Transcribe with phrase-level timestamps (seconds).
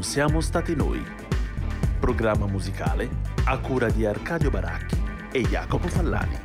[0.00, 1.04] Non siamo stati noi.
[2.00, 3.06] Programma musicale
[3.44, 4.96] a cura di Arcadio Baracchi
[5.30, 6.38] e Jacopo Fallani.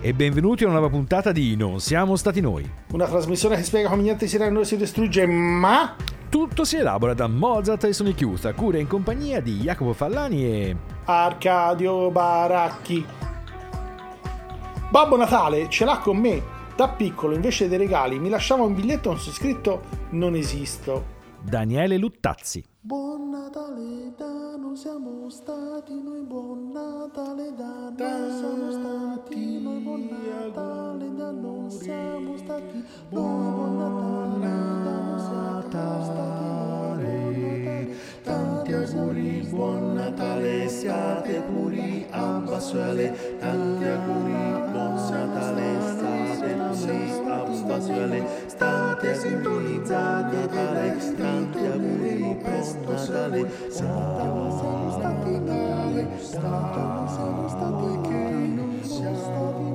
[0.00, 2.70] E benvenuti a una nuova puntata di Non siamo stati noi.
[2.92, 5.96] Una trasmissione che spiega come niente si rende e si distrugge, ma
[6.28, 10.44] Tutto si elabora da Mozart e Sony Chiusa, a cura in compagnia di Jacopo Fallani
[10.44, 10.76] e...
[11.06, 13.04] Arcadio Baracchi.
[14.88, 16.40] Babbo Natale ce l'ha con me.
[16.76, 21.18] Da piccolo, invece dei regali, mi lasciava un biglietto con su scritto Non esisto.
[21.42, 22.62] Daniele Luttazzi.
[22.82, 30.08] Buon Natale da non siamo stati noi, buon Natale da non siamo stati noi, buon
[30.08, 36.48] Natale da non siamo stati noi, buon Natale da non siamo stati
[37.02, 43.38] noi, Tanti auguri, buon Natale, siate puri a Bassuele.
[43.38, 48.48] Tanti auguri, buon Natale, state puri a Bassuele.
[48.60, 53.50] State sintonizzati a Natale, tanti auguri, buon Natale.
[53.70, 58.18] siamo stati noi, siamo stati che
[58.54, 59.69] non siamo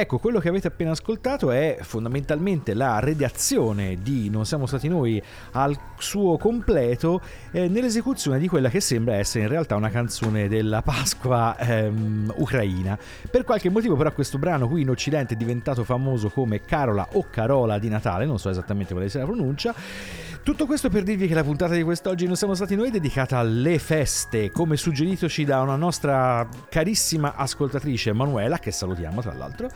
[0.00, 5.20] Ecco, quello che avete appena ascoltato è fondamentalmente la redazione di Non siamo stati noi
[5.54, 10.82] al suo completo eh, nell'esecuzione di quella che sembra essere in realtà una canzone della
[10.82, 12.96] Pasqua ehm, ucraina.
[13.28, 17.26] Per qualche motivo però questo brano qui in Occidente è diventato famoso come Carola o
[17.28, 19.74] Carola di Natale, non so esattamente quale sia la pronuncia.
[20.42, 23.78] Tutto questo per dirvi che la puntata di quest'oggi non siamo stati noi dedicata alle
[23.78, 29.68] feste, come suggeritoci da una nostra carissima ascoltatrice Emanuela, che salutiamo tra l'altro.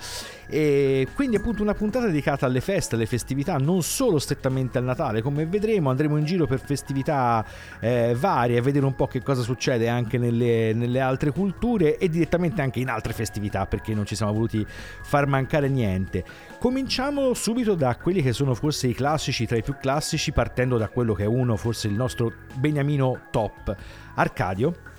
[0.55, 5.23] E quindi appunto una puntata dedicata alle feste, alle festività, non solo strettamente al Natale,
[5.23, 7.43] come vedremo andremo in giro per festività
[7.81, 12.11] eh, varie a vedere un po' che cosa succede anche nelle, nelle altre culture e
[12.11, 16.23] direttamente anche in altre festività, perché non ci siamo voluti far mancare niente.
[16.59, 20.89] Cominciamo subito da quelli che sono forse i classici, tra i più classici, partendo da
[20.89, 23.75] quello che è uno, forse il nostro beniamino top,
[24.17, 24.91] Arcadio.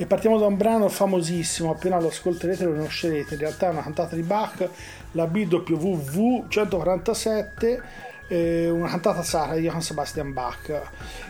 [0.00, 3.82] E partiamo da un brano famosissimo, appena lo ascolterete lo conoscerete, in realtà è una
[3.82, 4.68] cantata di Bach,
[5.10, 7.82] la BWV 147,
[8.28, 10.82] eh, una cantata sacra di Johann Sebastian Bach.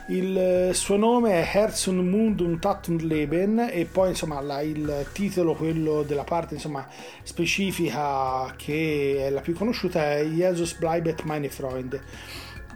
[0.08, 4.38] Il eh, suo nome è Herz und Mund und Tat und Leben e poi insomma
[4.42, 6.86] la- il titolo, quello della parte insomma,
[7.22, 12.02] specifica che è la più conosciuta è Jesus bleibet meine Freunde.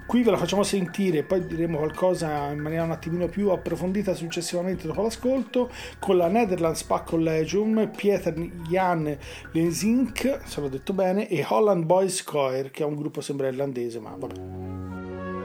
[0.04, 4.86] Qui ve la facciamo sentire, poi diremo qualcosa in maniera un attimino più approfondita successivamente
[4.86, 8.34] dopo l'ascolto, con la Netherlands Pack Collegium, Pieter
[8.68, 9.16] Jan
[9.52, 14.00] Lenzink, se l'ho detto bene, e Holland Boys Choir, che è un gruppo sembra irlandese,
[14.00, 15.41] ma vabbè.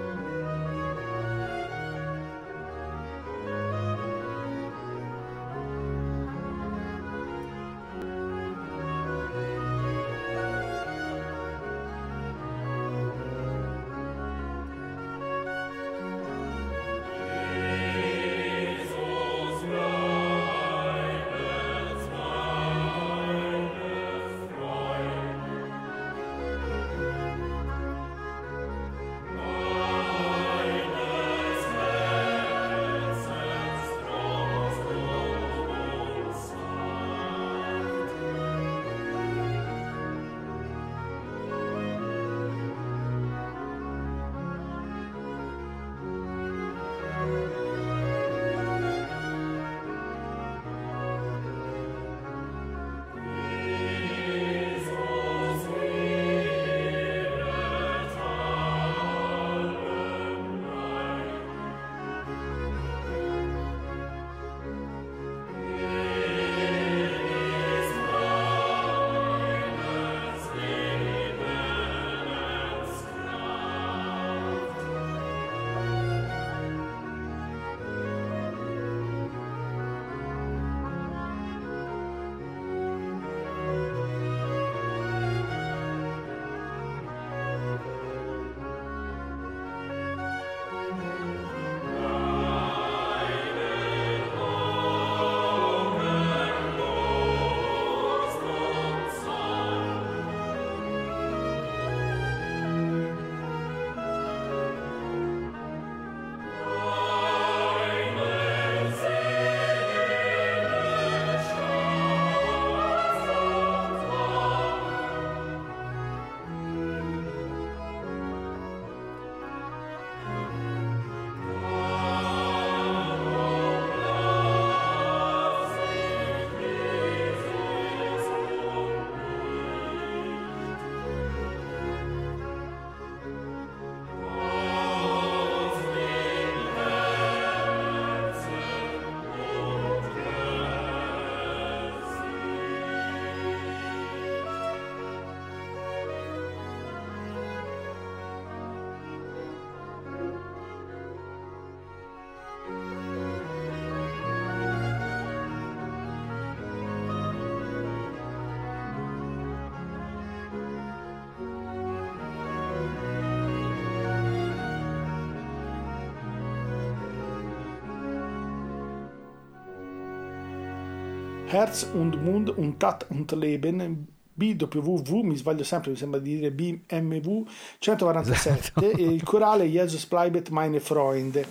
[171.48, 176.52] Herz und Mund und Tat und Leben BWV, mi sbaglio sempre, mi sembra di dire
[176.52, 177.46] BMW
[177.80, 178.82] 147 Esatto.
[178.92, 181.46] e il corale Jesus Bleibet meine Freunde.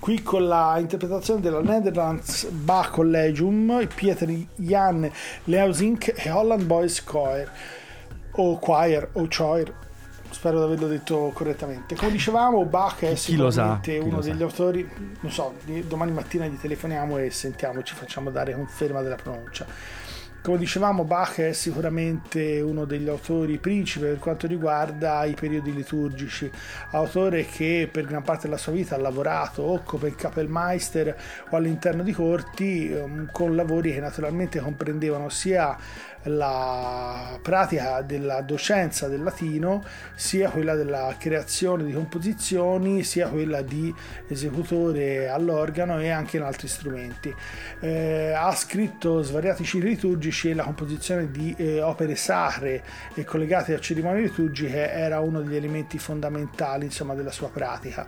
[0.00, 5.10] Qui con la interpretazione della Netherlands Bach Collegium, Pieter Jan
[5.44, 7.50] Leusink e Holland Boys Choir
[8.32, 9.72] o Choir o Choir.
[10.36, 11.94] Spero di averlo detto correttamente.
[11.94, 14.28] Come dicevamo, Bach è Chi sicuramente chi uno lo sa.
[14.28, 14.86] degli autori.
[15.20, 15.54] Non so,
[15.86, 19.64] domani mattina gli telefoniamo e sentiamo, ci facciamo dare conferma della pronuncia.
[20.42, 26.48] Come dicevamo, Bach è sicuramente uno degli autori principe per quanto riguarda i periodi liturgici,
[26.90, 31.16] autore che per gran parte della sua vita ha lavorato o come Kapellmeister
[31.48, 35.76] o all'interno di corti ehm, con lavori che naturalmente comprendevano sia
[36.26, 39.84] la pratica della docenza del latino,
[40.14, 43.94] sia quella della creazione di composizioni, sia quella di
[44.28, 47.34] esecutore all'organo e anche in altri strumenti.
[47.80, 52.82] Eh, ha scritto svariati cicli liturgici e la composizione di eh, opere sacre
[53.14, 58.06] e collegate a cerimonie liturgiche era uno degli elementi fondamentali insomma, della sua pratica.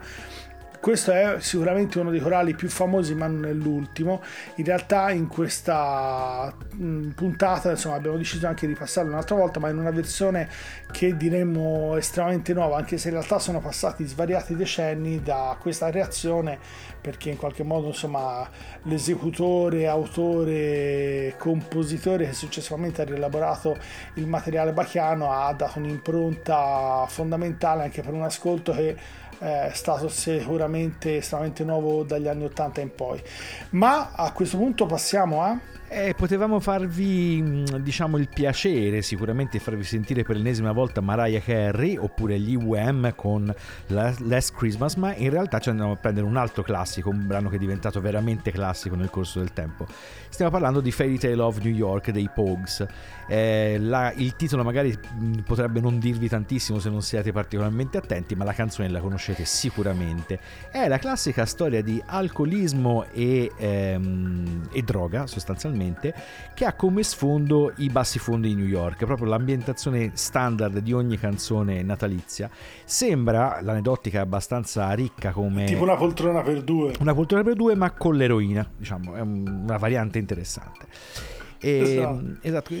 [0.81, 4.21] Questo è sicuramente uno dei corali più famosi, ma non è l'ultimo.
[4.55, 9.67] In realtà, in questa mh, puntata, insomma, abbiamo deciso anche di passarlo un'altra volta, ma
[9.69, 10.47] in una versione
[10.89, 16.57] che diremmo estremamente nuova, anche se in realtà sono passati svariati decenni da questa reazione,
[17.01, 18.49] perché in qualche modo, insomma,
[18.83, 23.77] l'esecutore, autore, compositore che successivamente ha rielaborato
[24.13, 31.17] il materiale bachiano ha dato un'impronta fondamentale anche per un ascolto che è stato sicuramente
[31.17, 33.21] estremamente nuovo dagli anni 80 in poi.
[33.71, 35.57] Ma a questo punto passiamo a
[35.91, 41.97] E potevamo farvi, mh, diciamo, il piacere sicuramente farvi sentire per l'ennesima volta Mariah Carey
[41.97, 43.51] oppure gli Wham con
[43.87, 47.49] la- Last Christmas, ma in realtà ci andiamo a prendere un altro classico, un brano
[47.49, 49.87] che è diventato veramente classico nel corso del tempo.
[50.29, 52.85] Stiamo parlando di Fairy Tale of New York dei Pogues.
[53.27, 58.35] Eh, la- il titolo magari mh, potrebbe non dirvi tantissimo se non siete particolarmente attenti,
[58.35, 60.39] ma la canzone la conoscete sicuramente.
[60.69, 65.77] È la classica storia di alcolismo e, ehm, e droga, sostanzialmente,
[66.53, 71.17] che ha come sfondo i bassi fondi di New York, proprio l'ambientazione standard di ogni
[71.17, 72.49] canzone natalizia.
[72.83, 76.93] Sembra, l'aneddotica è abbastanza ricca come tipo una poltrona per due.
[76.99, 80.85] una cultura per due, ma con l'eroina, diciamo, è un- una variante interessante.
[81.61, 82.23] E, Esatto.
[82.41, 82.73] esatto,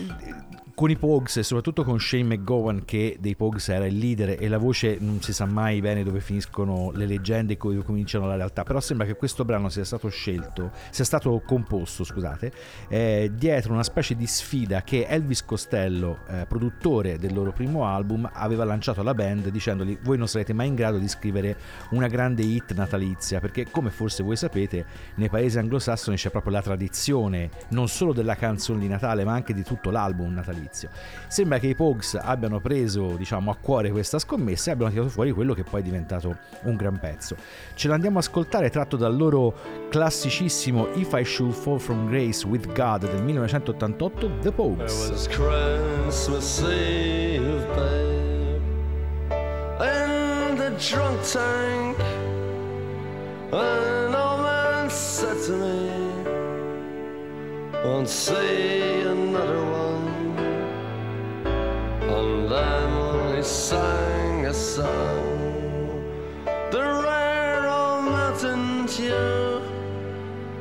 [0.79, 4.47] con i Pogues e soprattutto con Shane McGowan che dei Pogues era il leader e
[4.47, 8.37] la voce non si sa mai bene dove finiscono le leggende e dove cominciano la
[8.37, 8.63] realtà.
[8.63, 12.53] Però sembra che questo brano sia stato scelto sia stato composto scusate
[12.87, 18.29] eh, dietro una specie di sfida che Elvis Costello eh, produttore del loro primo album
[18.31, 21.57] aveva lanciato alla band dicendogli voi non sarete mai in grado di scrivere
[21.89, 26.61] una grande hit natalizia perché come forse voi sapete nei paesi anglosassoni c'è proprio la
[26.61, 30.68] tradizione non solo della canzone di Natale ma anche di tutto l'album natalizio
[31.27, 35.31] sembra che i Pogues abbiano preso diciamo a cuore questa scommessa e abbiano tirato fuori
[35.31, 37.35] quello che poi è diventato un gran pezzo
[37.73, 42.67] ce l'andiamo a ascoltare tratto dal loro classicissimo If I Should Fall From Grace With
[42.73, 44.51] God del 1988 The
[51.23, 51.99] tank.
[53.51, 54.89] An old man
[57.83, 59.78] Won't see another one.
[63.49, 66.05] Sang a song,
[66.71, 69.63] the rare old mountain tune.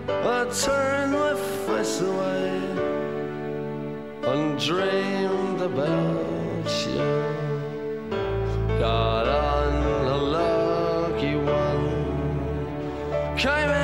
[0.08, 1.34] I turned my
[1.66, 2.62] face away
[4.22, 7.08] and dreamed about you.
[8.78, 11.88] Got on a lucky one,
[13.36, 13.77] came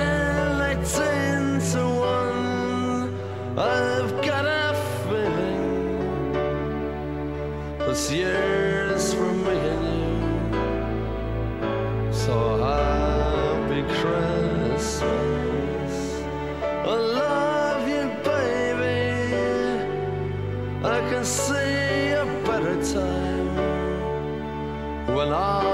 [25.25, 25.74] when all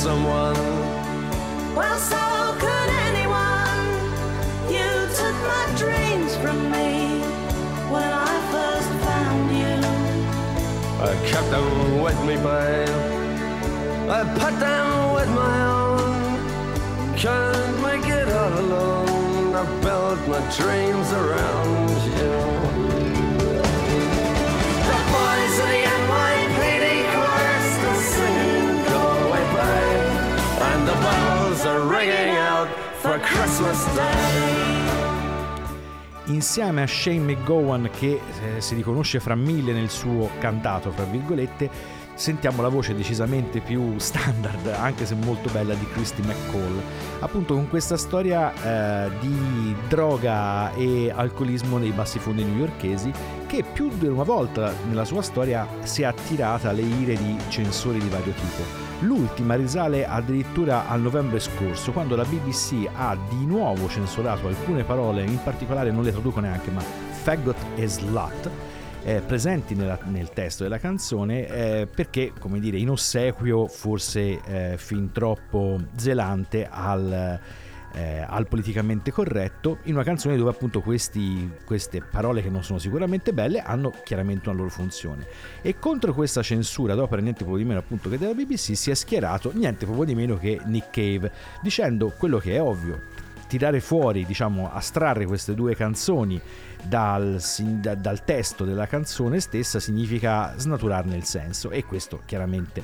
[0.00, 0.56] Someone.
[1.76, 2.24] Well, so
[2.62, 3.84] could anyone.
[4.76, 4.88] You
[5.18, 7.20] took my dreams from me
[7.92, 9.76] when I first found you.
[11.08, 12.96] I kept them with me, babe.
[14.18, 16.20] I put them with my own.
[17.18, 19.54] Can't make it all alone.
[19.54, 22.49] I built my dreams around you.
[32.00, 32.68] Ringing out
[33.02, 34.80] for Christmas Day.
[36.26, 38.20] insieme a Shane McGowan che
[38.56, 41.68] eh, si riconosce fra mille nel suo cantato, fra virgolette,
[42.14, 46.80] sentiamo la voce decisamente più standard, anche se molto bella, di Christy McCall.
[47.18, 53.12] Appunto con questa storia eh, di droga e alcolismo nei bassifondi newyorkesi
[53.50, 57.98] che più di una volta nella sua storia si è attirata alle ire di censori
[57.98, 58.62] di vario tipo.
[59.00, 65.24] L'ultima risale addirittura al novembre scorso, quando la BBC ha di nuovo censurato alcune parole,
[65.24, 68.48] in particolare non le traduco neanche, ma faggot e slut,
[69.02, 74.74] eh, presenti nella- nel testo della canzone, eh, perché, come dire, in ossequio forse eh,
[74.76, 77.40] fin troppo zelante al
[77.92, 82.78] eh, al politicamente corretto in una canzone dove appunto questi- queste parole che non sono
[82.78, 85.26] sicuramente belle hanno chiaramente una loro funzione.
[85.62, 88.94] E contro questa censura d'opera niente proprio di meno appunto che della BBC si è
[88.94, 91.32] schierato niente proprio di meno che Nick Cave
[91.62, 96.40] dicendo quello che è ovvio tirare fuori, diciamo, astrarre queste due canzoni
[96.84, 97.42] dal,
[97.98, 102.80] dal testo della canzone stessa significa snaturarne il senso e questo chiaramente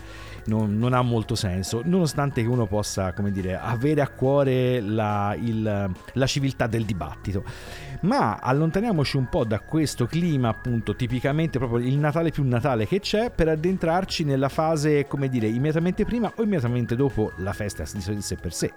[0.46, 5.34] non, non ha molto senso, nonostante che uno possa, come dire, avere a cuore la,
[5.38, 7.44] il- la civiltà del dibattito.
[8.00, 13.00] Ma allontaniamoci un po' da questo clima, appunto, tipicamente proprio il Natale più Natale che
[13.00, 18.22] c'è, per addentrarci nella fase, come dire, immediatamente prima o immediatamente dopo la festa di
[18.22, 18.72] sé per sé.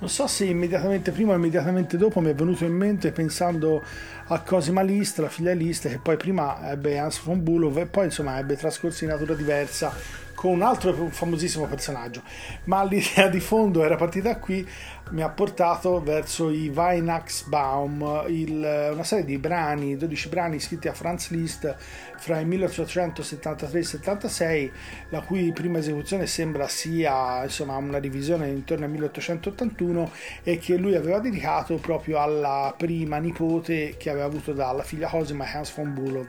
[0.00, 3.84] Non so se immediatamente prima o immediatamente dopo mi è venuto in mente pensando
[4.28, 8.06] a Cosima List, la figlia List, che poi prima ebbe Hans von Bülow e poi
[8.06, 9.92] insomma ebbe trascorsi in natura diversa
[10.34, 12.22] con un altro famosissimo personaggio.
[12.64, 14.66] Ma l'idea di fondo era partita qui,
[15.10, 20.92] mi ha portato verso i Weihnachtsbaum, il- una serie di brani, 12 brani scritti a
[20.92, 21.74] Franz Liszt
[22.16, 24.72] fra il 1873 e il 76,
[25.08, 30.10] la cui prima esecuzione sembra sia insomma una revisione intorno al 1881
[30.42, 35.44] e che lui aveva dedicato proprio alla prima nipote che aveva avuto dalla figlia Cosima
[35.50, 36.26] Hans von Bülow.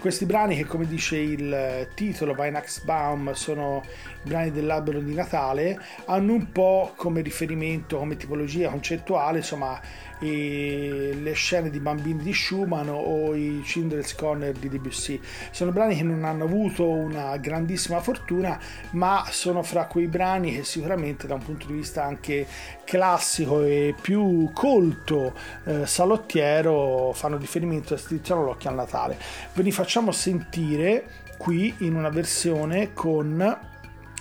[0.00, 3.82] Questi brani che come dice il titolo Weihnachtsbaum sono
[4.24, 9.80] i brani dell'albero di Natale hanno un po' come riferimento, come tipologia concettuale, insomma,
[10.18, 15.20] e le scene di bambini di Schumann o i Schindler's Corner di Debussy.
[15.50, 18.58] Sono brani che non hanno avuto una grandissima fortuna,
[18.90, 22.46] ma sono fra quei brani che sicuramente da un punto di vista anche
[22.84, 25.34] classico e più colto
[25.64, 29.18] eh, salottiero fanno riferimento e strizzano l'occhio al Natale.
[29.52, 33.74] Ve li facciamo sentire qui in una versione con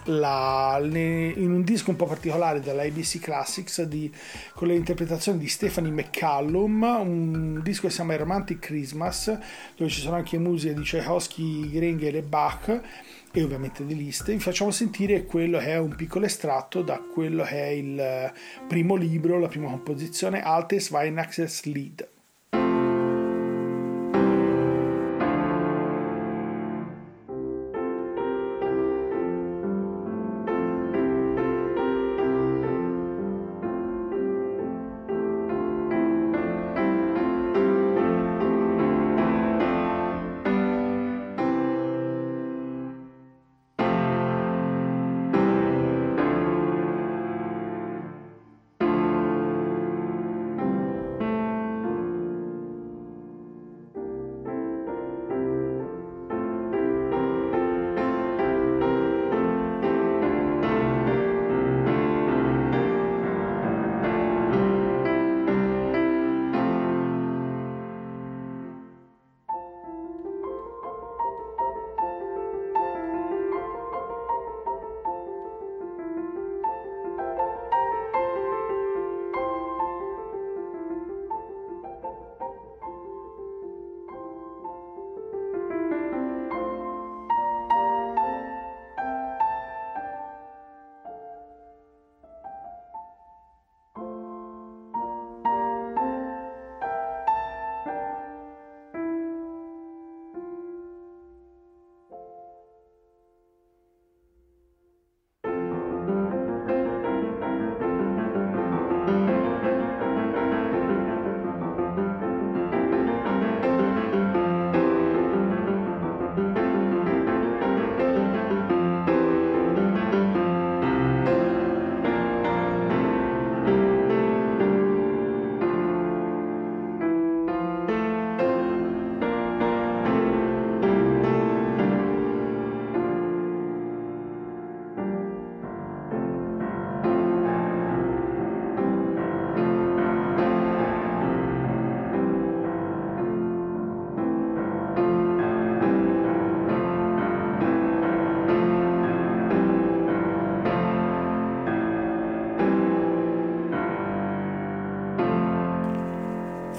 [0.05, 4.12] la- in un disco un po' particolare della ABC Classics di-
[4.53, 9.38] con le interpretazioni di Stephanie McCallum, un disco che si chiama Romantic Christmas,
[9.75, 12.81] dove ci sono anche musiche di Tchaikovsky, Gringer e Bach
[13.31, 14.31] e ovviamente di Liszt.
[14.31, 18.31] Vi facciamo sentire quello che è un piccolo estratto da quello che è il
[18.67, 22.07] primo libro, la prima composizione, Altes Weihnachtslied.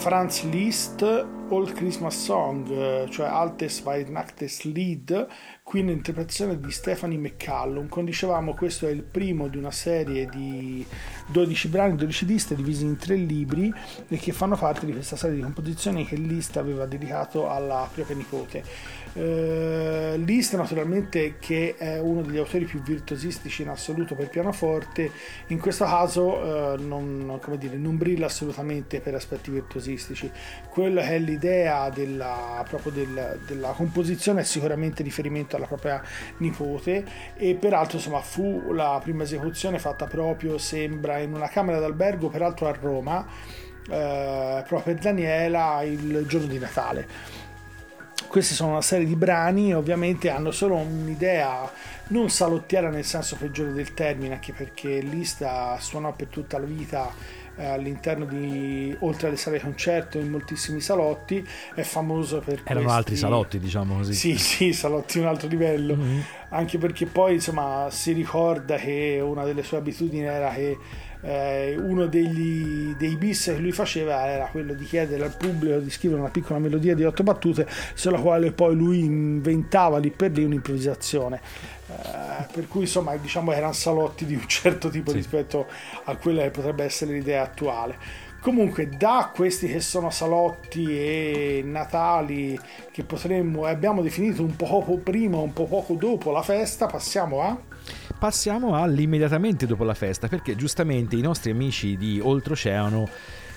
[0.07, 5.27] Franz Liszt All Christmas Song, cioè Altes Weihnachtslied,
[5.64, 7.88] qui un'interpretazione di Stephanie McCallum.
[7.88, 10.87] Come dicevamo, questo è il primo di una serie di
[11.27, 13.73] 12 brani, 12 liste divisi in tre libri
[14.07, 18.14] e che fanno parte di questa serie di composizioni che Liszt aveva dedicato alla propria
[18.14, 18.62] nipote.
[19.17, 25.11] Uh, Liszt naturalmente che è uno degli autori più virtuosistici in assoluto per pianoforte
[25.47, 30.31] in questo caso uh, non, dire, non, brilla assolutamente per aspetti virtuosistici.
[30.69, 36.03] Quello che è l'idea della, del, della composizione è sicuramente riferimento alla propria
[36.39, 37.03] nipote
[37.37, 42.67] e peraltro insomma fu la prima esecuzione fatta proprio sembra in una camera d'albergo peraltro
[42.67, 47.45] a Roma uh, proprio per Daniela il giorno di Natale
[48.29, 51.71] questi sono una serie di brani ovviamente hanno solo un'idea
[52.09, 57.13] non salottiera nel senso peggiore del termine anche perché Lista suonò per tutta la vita
[57.57, 62.99] eh, all'interno di oltre alle sale concerto in moltissimi salotti è famoso per erano questi...
[62.99, 66.21] altri salotti diciamo così sì sì salotti di un altro livello mm-hmm.
[66.51, 70.79] anche perché poi insomma si ricorda che una delle sue abitudini era che
[71.27, 75.91] eh, uno degli, dei bis che lui faceva era quello di chiedere al pubblico di
[75.91, 80.45] scrivere una piccola melodia di otto battute sulla quale poi lui inventava lì per lì
[80.45, 81.41] un'improvvisazione
[81.89, 85.17] eh, per cui insomma diciamo erano salotti di un certo tipo sì.
[85.17, 85.67] rispetto
[86.05, 87.97] a quella che potrebbe essere l'idea attuale
[88.41, 92.57] comunque da questi che sono salotti e natali
[92.93, 97.59] che potremmo abbiamo definito un poco prima un po' poco dopo la festa passiamo a
[98.19, 103.09] passiamo all'immediatamente dopo la festa, perché giustamente i nostri amici di Oltreoceano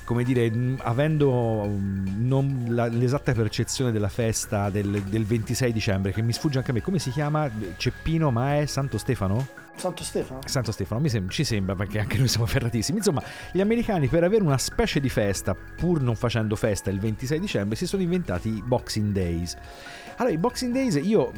[0.10, 6.34] come dire, avendo non la, l'esatta percezione della festa del, del, 26 dicembre, che mi
[6.34, 7.48] sfugge anche a me, come si chiama?
[7.78, 9.46] Ceppino, ma è Santo Stefano?
[9.76, 10.42] Santo Stefano.
[10.46, 12.98] Santo Stefano, sem- ci sembra perché anche noi siamo ferratissimi.
[12.98, 17.40] Insomma, gli americani per avere una specie di festa, pur non facendo festa il 26
[17.40, 19.56] dicembre, si sono inventati i Boxing Days.
[20.20, 21.32] Allora, i Boxing Days, io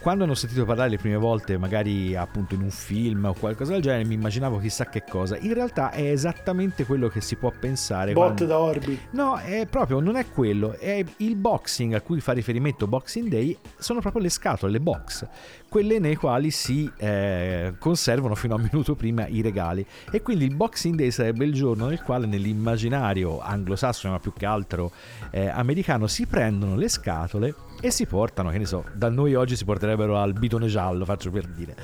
[0.00, 3.72] quando ne ho sentito parlare le prime volte, magari appunto in un film o qualcosa
[3.72, 5.36] del genere, mi immaginavo chissà che cosa.
[5.36, 8.12] In realtà è esattamente quello che si può pensare.
[8.12, 8.46] Bot quando...
[8.46, 8.98] da Orbi.
[9.12, 10.72] No, è proprio, non è quello.
[10.72, 15.28] È il boxing a cui fa riferimento Boxing Day, sono proprio le scatole, le box
[15.74, 19.84] quelle nei quali si eh, conservano fino a un minuto prima i regali.
[20.08, 24.46] E quindi il Boxing Day sarebbe il giorno nel quale nell'immaginario anglosassone, ma più che
[24.46, 24.92] altro
[25.32, 29.56] eh, americano, si prendono le scatole e si portano, che ne so, da noi oggi
[29.56, 31.76] si porterebbero al bidone giallo, faccio per dire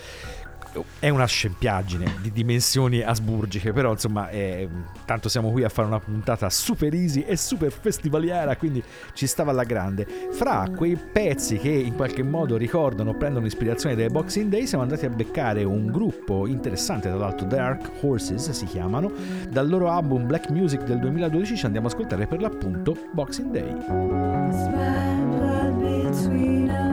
[0.99, 4.69] è una scempiaggine di dimensioni asburgiche, però insomma, è,
[5.05, 8.81] tanto siamo qui a fare una puntata super easy e super festivaliera, quindi
[9.15, 10.07] ci stava alla grande.
[10.33, 15.07] Fra quei pezzi che in qualche modo ricordano, prendono ispirazione dai Boxing Day, siamo andati
[15.07, 19.11] a beccare un gruppo interessante, tra l'altro Dark Horses si chiamano,
[19.49, 25.70] dal loro album Black Music del 2012 ci andiamo ad ascoltare per l'appunto Boxing Day.
[25.81, 26.90] between us.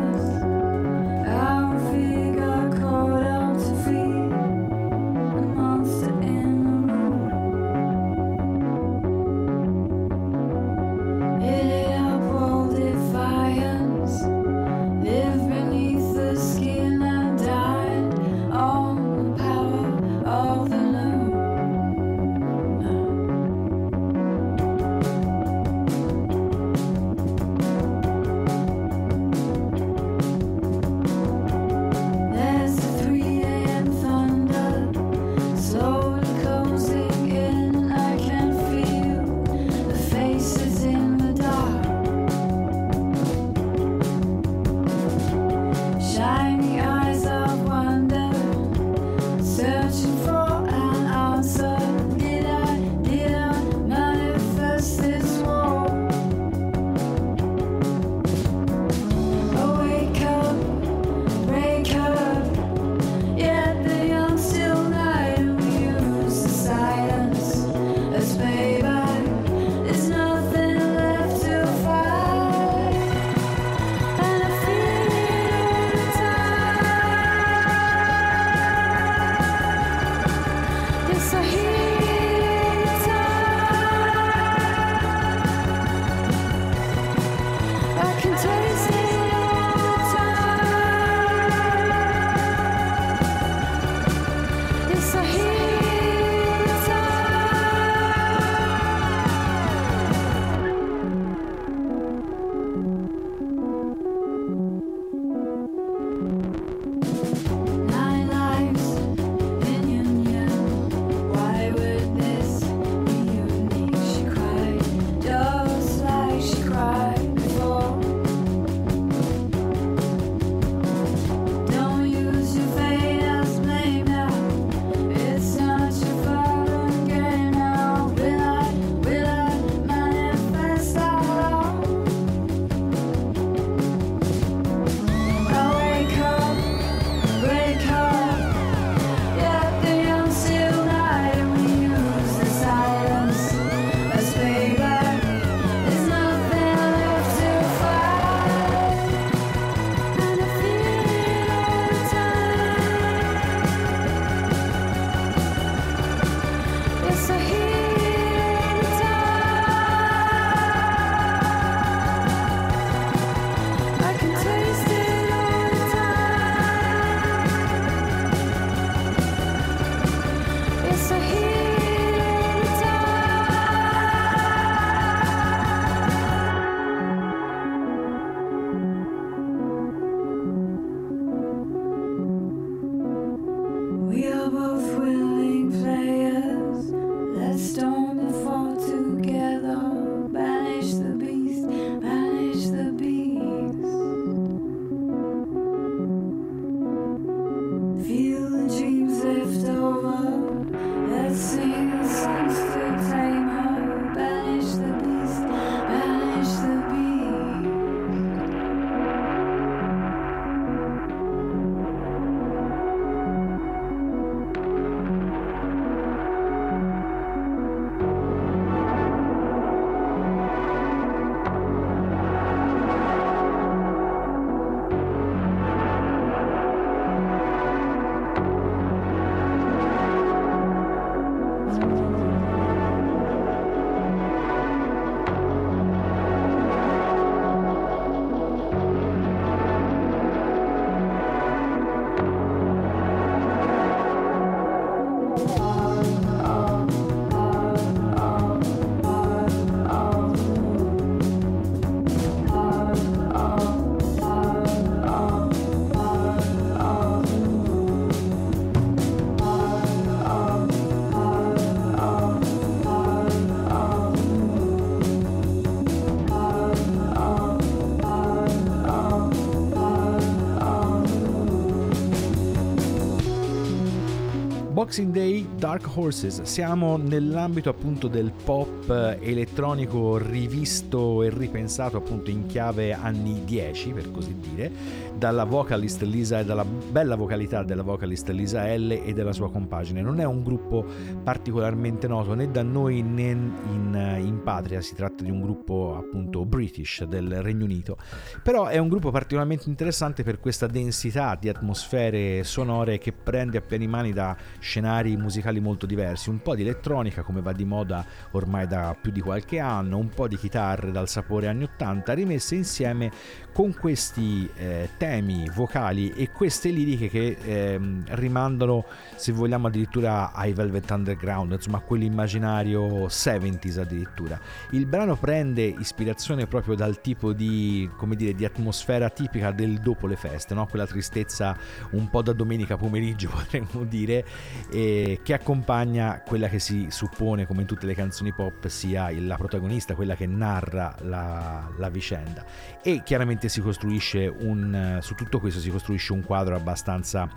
[274.88, 282.46] Boxing Day Dark Horses, siamo nell'ambito appunto del pop elettronico rivisto e ripensato appunto in
[282.46, 284.72] chiave anni 10 per così dire,
[285.18, 290.02] dalla vocalist Lisa e dalla bella vocalità della vocalist Lisa L e della sua compagine.
[290.02, 290.86] Non è un gruppo
[291.22, 296.46] particolarmente noto né da noi né in, in patria, si tratta di un gruppo appunto
[296.46, 297.98] british del Regno Unito,
[298.42, 303.62] però è un gruppo particolarmente interessante per questa densità di atmosfere sonore che prende a
[303.62, 304.34] pieni mani da
[304.78, 309.12] scenari musicali molto diversi, un po' di elettronica come va di moda ormai da più
[309.12, 313.12] di qualche anno, un po' di chitarre dal sapore anni 80 rimesse insieme
[313.58, 318.86] con questi eh, temi vocali e queste liriche che eh, rimandano,
[319.16, 324.40] se vogliamo, addirittura ai Velvet Underground, insomma quell'immaginario 70s addirittura.
[324.72, 330.06] Il brano prende ispirazione proprio dal tipo di, come dire, di atmosfera tipica del dopo
[330.06, 330.68] le feste, no?
[330.68, 331.58] quella tristezza
[331.92, 334.24] un po' da domenica pomeriggio potremmo dire,
[334.70, 339.36] eh, che accompagna quella che si suppone, come in tutte le canzoni pop, sia la
[339.36, 342.44] protagonista, quella che narra la, la vicenda.
[342.82, 347.30] E chiaramente si costruisce un, su tutto questo si costruisce un quadro abbastanza,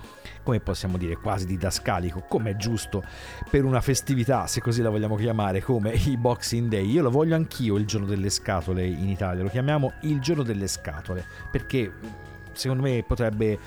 [0.43, 3.03] come possiamo dire, quasi didascalico, come è giusto
[3.51, 6.89] per una festività, se così la vogliamo chiamare, come i Boxing Day.
[6.91, 10.67] Io lo voglio anch'io il giorno delle scatole in Italia, lo chiamiamo il giorno delle
[10.67, 11.93] scatole, perché
[12.61, 13.59] secondo me potrebbe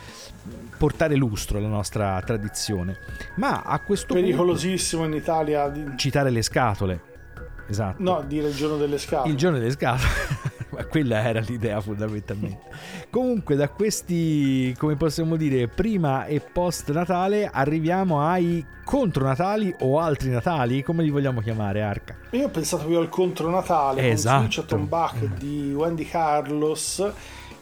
[0.77, 2.97] portare lustro alla nostra tradizione.
[3.35, 7.11] Ma a questo pericolosissimo punto, in Italia citare le scatole.
[7.67, 8.01] Esatto.
[8.03, 9.31] No, dire il giorno delle scatole.
[9.31, 10.51] Il giorno delle scatole.
[10.89, 12.61] quella era l'idea fondamentalmente.
[13.09, 20.29] Comunque da questi, come possiamo dire, prima e post Natale arriviamo ai contronatali o altri
[20.29, 22.15] Natali, come li vogliamo chiamare Arca?
[22.31, 24.65] Io ho pensato più al contronatale, esatto.
[24.67, 27.03] con Bach di Wendy Carlos,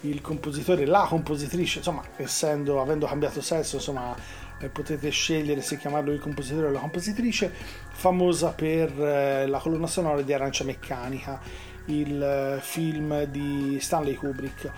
[0.01, 4.15] il compositore, la compositrice, insomma, essendo, avendo cambiato sesso, insomma,
[4.59, 7.51] eh, potete scegliere se chiamarlo il compositore o la compositrice,
[7.91, 14.71] famosa per eh, la colonna sonora di Arancia Meccanica il eh, film di Stanley Kubrick.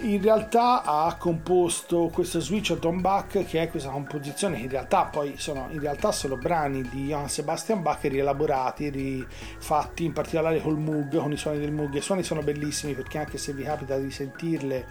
[0.00, 4.70] In realtà ha composto questo Switch on Tom Bach, che è questa composizione che in
[4.70, 10.60] realtà poi sono in realtà solo brani di Johann Sebastian Bach rielaborati, rifatti in particolare
[10.60, 11.94] col Moog, con i suoni del Moog.
[11.94, 14.86] I suoni sono bellissimi perché anche se vi capita di sentirle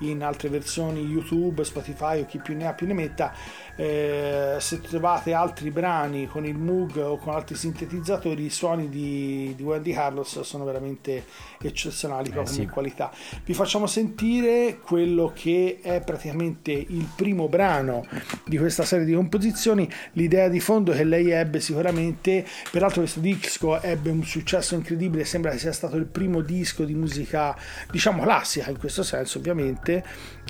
[0.00, 3.32] in altre versioni YouTube, Spotify o chi più ne ha più ne metta,
[3.76, 9.54] eh, se trovate altri brani con il Moog o con altri sintetizzatori, i suoni di,
[9.56, 11.24] di Wendy Carlos sono veramente
[11.60, 12.62] eccezionali eh, proprio sì.
[12.62, 13.10] in qualità.
[13.44, 18.06] Vi facciamo sentire quello che è praticamente il primo brano
[18.44, 23.80] di questa serie di composizioni, l'idea di fondo che lei ebbe sicuramente, peraltro questo disco
[23.80, 27.56] ebbe un successo incredibile, sembra che sia stato il primo disco di musica
[27.90, 29.89] diciamo classica in questo senso ovviamente,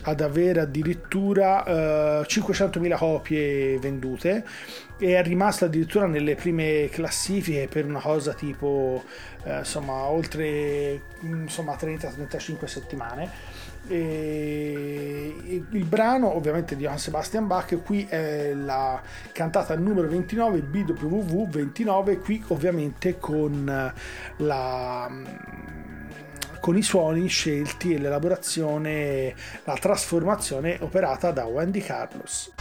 [0.03, 4.45] ad avere addirittura eh, 500.000 copie vendute
[4.99, 9.03] e è rimasto addirittura nelle prime classifiche per una cosa tipo
[9.45, 13.59] eh, insomma oltre insomma 30-35 settimane.
[13.89, 15.35] E
[15.71, 19.01] il brano ovviamente di Johann Sebastian Bach qui è la
[19.33, 23.93] cantata numero 29 BWV 29 qui ovviamente con
[24.37, 25.11] la
[26.61, 32.53] con i suoni scelti e l'elaborazione, la trasformazione operata da Wendy Carlos.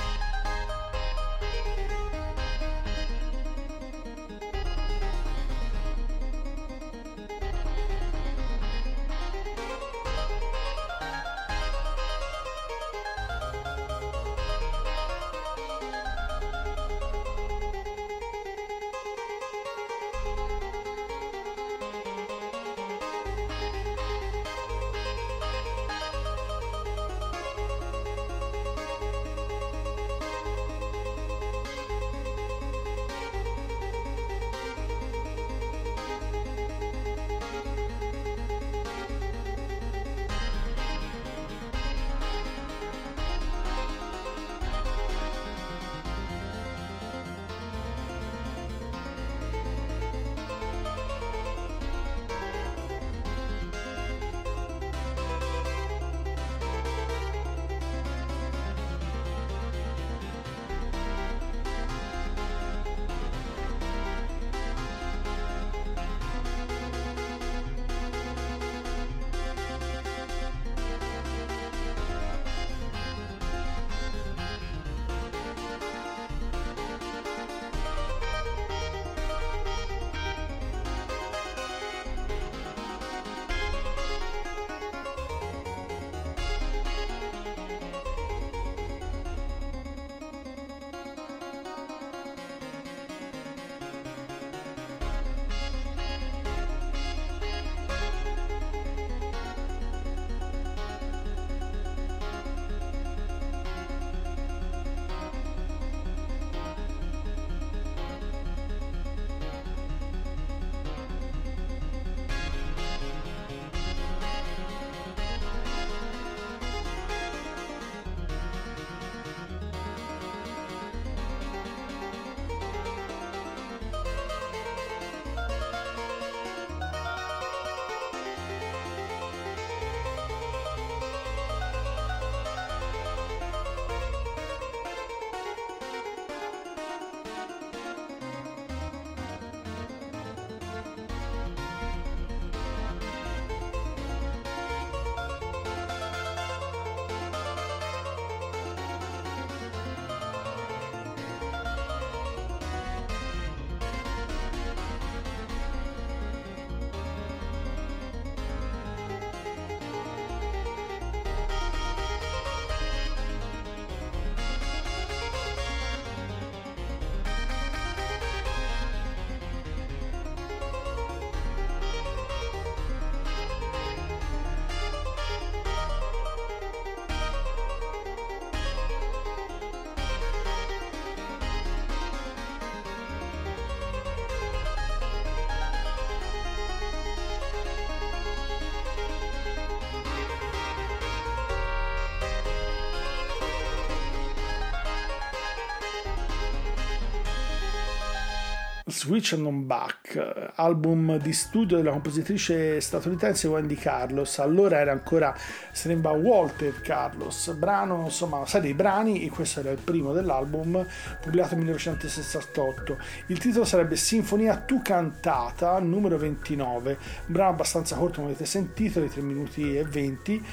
[198.99, 204.39] Switch and on Back, album di studio della compositrice statunitense Wendy Carlos.
[204.39, 205.33] Allora era ancora,
[205.71, 207.49] se ne va Walter Carlos.
[207.53, 210.85] Brano, insomma, sai dei brani, e questo era il primo dell'album,
[211.21, 212.97] pubblicato nel 1968.
[213.27, 216.97] Il titolo sarebbe Sinfonia tu cantata, numero 29.
[217.27, 220.45] Un brano abbastanza corto, come avete sentito, di 3 minuti e 20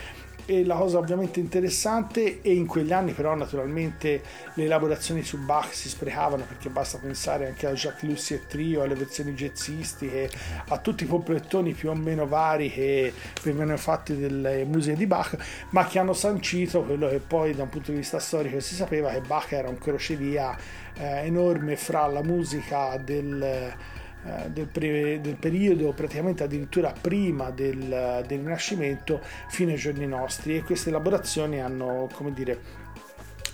[0.46, 4.22] e la cosa ovviamente interessante e in quegli anni però naturalmente
[4.54, 8.82] le elaborazioni su Bach si sprecavano perché basta pensare anche a Jacques Lucy e Trio,
[8.82, 10.30] alle versioni jazzistiche,
[10.68, 15.36] a tutti i complettoni più o meno vari che venivano fatti delle musiche di Bach,
[15.70, 19.10] ma che hanno sancito quello che poi da un punto di vista storico si sapeva
[19.10, 20.56] che Bach era un crocevia
[20.94, 23.74] eh, enorme fra la musica del
[24.48, 30.62] del, pre- del, periodo praticamente addirittura prima del, del Rinascimento fino ai giorni nostri e
[30.62, 32.84] queste elaborazioni hanno come dire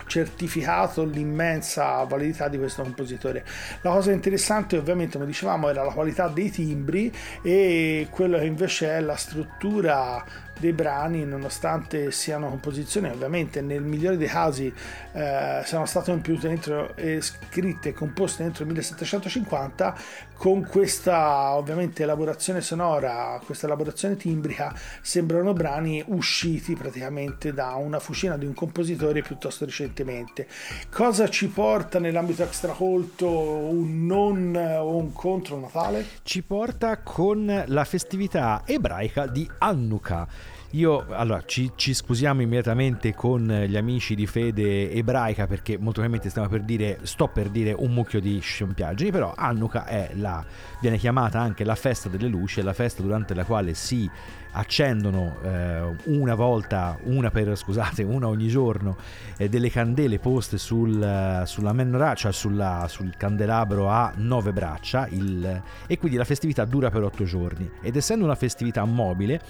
[0.07, 3.45] certificato l'immensa validità di questo compositore.
[3.81, 7.11] La cosa interessante ovviamente come dicevamo era la qualità dei timbri
[7.43, 10.23] e quello che invece è la struttura
[10.63, 14.73] dei brani, nonostante siano composizioni ovviamente nel migliore dei casi
[15.13, 19.95] eh, siano state compiute dentro, e scritte e composte entro il 1750,
[20.35, 28.37] con questa ovviamente elaborazione sonora, questa elaborazione timbrica, sembrano brani usciti praticamente da una fucina
[28.37, 30.47] di un compositore piuttosto recentemente.
[30.91, 36.07] Cosa ci porta nell'ambito extracolto un non o un contro Natale?
[36.23, 43.47] Ci porta con la festività ebraica di Hanukkah io, allora, ci, ci, scusiamo immediatamente con
[43.67, 47.93] gli amici di fede ebraica perché molto probabilmente stiamo per dire, sto per dire un
[47.93, 50.43] mucchio di scempiaggini, però Hanukkah è la,
[50.81, 54.09] viene chiamata anche la festa delle luci, è la festa durante la quale si
[54.53, 58.97] accendono eh, una volta, una per, scusate, una ogni giorno,
[59.37, 65.63] eh, delle candele poste sul, sulla menorah, cioè sulla, sul candelabro a nove braccia, il,
[65.87, 67.71] e quindi la festività dura per otto giorni.
[67.81, 69.41] Ed essendo una festività mobile,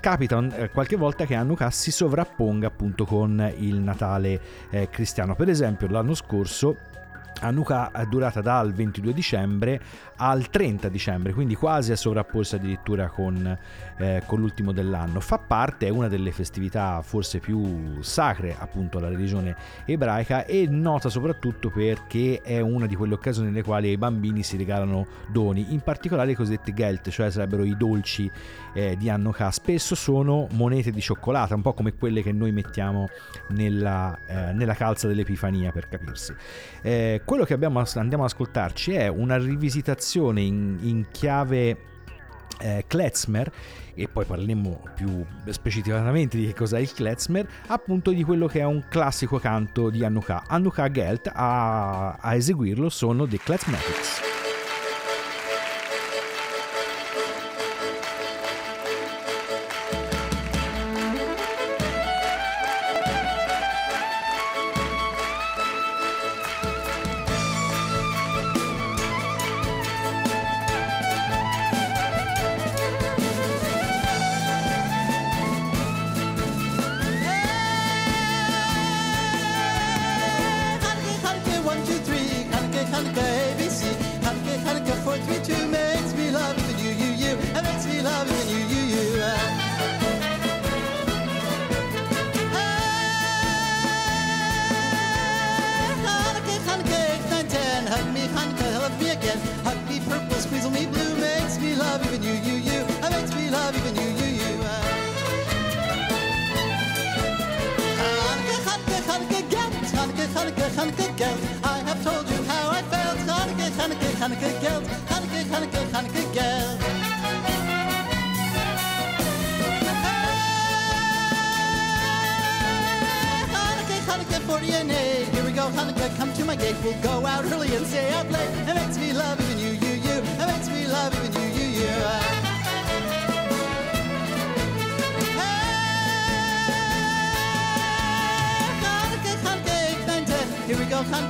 [0.00, 4.40] capita eh, qualche volta che Hanukkah si sovrapponga appunto con il Natale
[4.70, 5.34] eh, cristiano.
[5.34, 6.76] Per esempio l'anno scorso
[7.40, 9.80] Hanukkah è durata dal 22 dicembre
[10.16, 13.58] al 30 dicembre, quindi quasi a sovrapporsi addirittura con,
[13.98, 15.20] eh, con, l'ultimo dell'anno.
[15.20, 19.54] Fa parte, è una delle festività forse più sacre appunto alla religione
[19.84, 24.56] ebraica e nota soprattutto perché è una di quelle occasioni nelle quali ai bambini si
[24.56, 28.30] regalano doni, in particolare i cosiddetti Gelt, cioè sarebbero i dolci
[28.72, 29.50] eh, di Hanukkah.
[29.50, 33.08] Spesso sono monete di cioccolata, un po' come quelle che noi mettiamo
[33.48, 36.34] nella, eh, nella calza dell'Epifania per capirsi.
[36.80, 41.76] Eh, quello che abbiamo, andiamo ad ascoltarci è una rivisitazione in, in chiave
[42.58, 43.52] eh, klezmer
[43.94, 48.64] e poi parleremo più specificatamente di che cos'è il klezmer appunto di quello che è
[48.64, 54.25] un classico canto di Hanukkah Hanukkah Gelt a, a eseguirlo sono The Klezmatics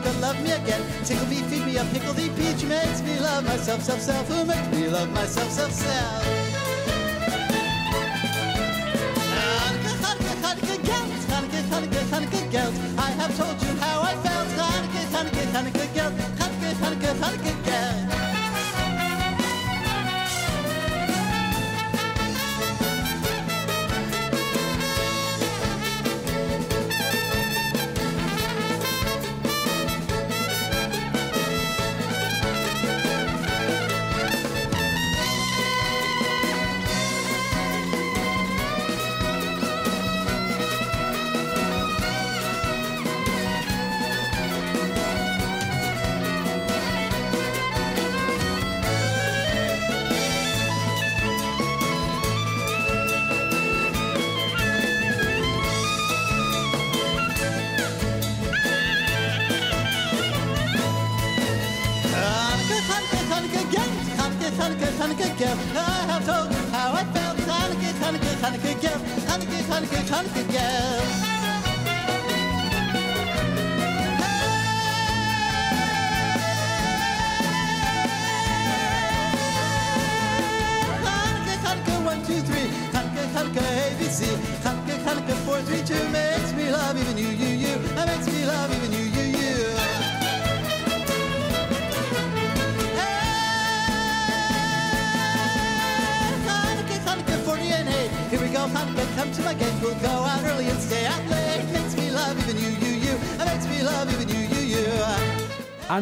[0.03, 0.83] to love me again.
[1.05, 4.27] Tickle me, feed me, a pickle thee peach makes me love myself, self, self.
[4.29, 6.23] Who makes me love myself, self, self?
[9.21, 11.09] Hanukkah, Hanukkah, Hanukkah, gelt.
[11.33, 12.75] Hanukkah, Hanukkah, Hanukkah, gelt.
[12.99, 15.87] I have told you how Hanukkah, Hanukkah, Hanukkah.
[16.41, 18.16] Hanukkah, Hanukkah, Hanukkah.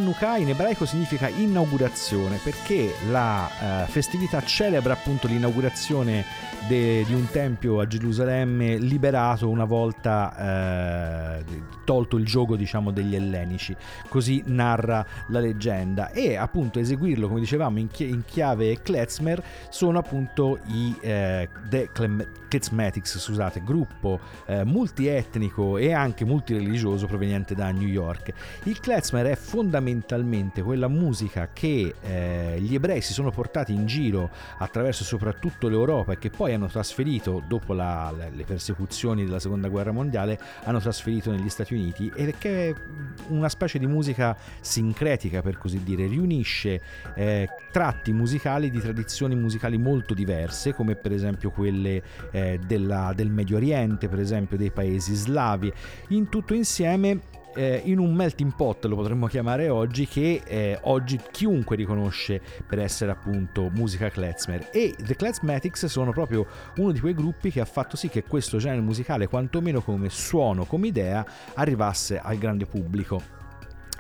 [0.05, 6.27] Hanukkah in ebraico significa inaugurazione perché la eh, festività celebra appunto l'inaugurazione
[6.69, 11.45] de- di un tempio a Gerusalemme liberato una volta eh,
[11.85, 13.75] tolto il gioco diciamo degli ellenici.
[14.09, 16.11] Così narra la leggenda.
[16.11, 21.89] E appunto eseguirlo come dicevamo in, chi- in chiave klezmer sono appunto i eh, The
[22.49, 28.33] Klezmatics scusate gruppo eh, multietnico e anche multireligioso proveniente da New York.
[28.65, 29.35] Il klezmer è
[29.95, 36.13] fondamentalmente quella musica che eh, gli ebrei si sono portati in giro attraverso soprattutto l'Europa
[36.13, 41.31] e che poi hanno trasferito dopo la- le persecuzioni della seconda guerra mondiale hanno trasferito
[41.31, 42.75] negli Stati Uniti e che è
[43.29, 46.81] una specie di musica sincretica per così dire riunisce
[47.15, 53.31] eh, tratti musicali di tradizioni musicali molto diverse come per esempio quelle eh, della- del
[53.31, 55.73] Medio Oriente per esempio dei paesi slavi.
[56.09, 57.21] In tutto insieme
[57.55, 62.79] eh, in un melting pot lo potremmo chiamare oggi che eh, oggi chiunque riconosce per
[62.79, 64.69] essere appunto musica klezmer.
[64.73, 66.47] E The Klezmatics sono proprio
[66.77, 70.65] uno di quei gruppi che ha fatto sì che questo genere musicale quantomeno come suono
[70.65, 71.25] come idea
[71.55, 73.44] arrivasse al grande pubblico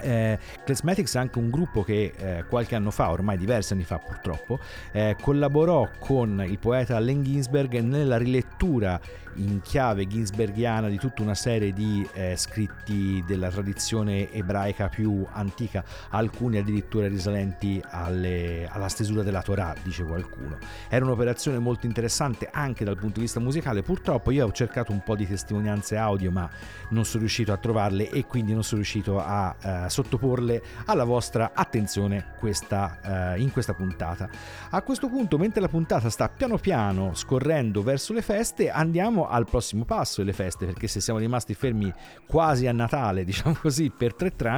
[0.05, 3.99] eh, Klezmatics è anche un gruppo che eh, qualche anno fa, ormai diversi anni fa
[3.99, 4.59] purtroppo,
[4.93, 9.01] eh, collaborò con il poeta Allen Ginsberg nella rilettura
[9.37, 15.85] in chiave ginsbergiana di tutta una serie di eh, scritti della tradizione ebraica più antica,
[16.11, 20.59] alcuni addirittura risalenti alle- alla stesura della Torah, dice qualcuno.
[20.89, 25.03] Era un'operazione molto interessante anche dal punto di vista musicale, purtroppo io ho cercato un
[25.03, 26.49] po' di testimonianze audio ma
[26.91, 31.53] non sono riuscito a trovarle e quindi non sono riuscito a eh, sottoporle alla vostra
[31.55, 34.29] attenzione questa, eh, in questa puntata.
[34.71, 39.47] A questo punto, mentre la puntata sta piano piano scorrendo verso le feste, andiamo al
[39.47, 41.93] prossimo passo delle feste, perché se siamo rimasti fermi
[42.27, 44.53] quasi a Natale, diciamo così, per tre tranche,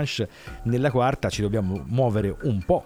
[0.64, 2.84] nella quarta ci dobbiamo muovere un po'.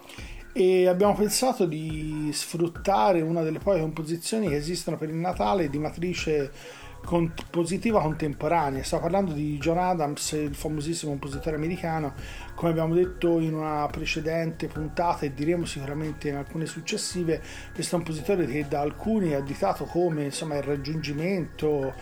[0.52, 5.78] e abbiamo pensato di sfruttare una delle poche composizioni che esistono per il Natale di
[5.78, 6.50] matrice
[7.04, 8.82] compositiva contemporanea.
[8.82, 12.14] Sto parlando di John Adams, il famosissimo compositore americano,
[12.54, 17.42] come abbiamo detto in una precedente puntata e diremo sicuramente in alcune successive,
[17.74, 21.94] questo compositore che da alcuni è additato come insomma, il raggiungimento